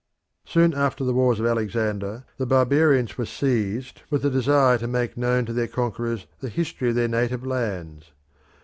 [0.45, 5.15] Soon after the wars of Alexander, the "barbarians" were seized with a desire to make
[5.15, 8.11] known to their conquerors the history of their native lands.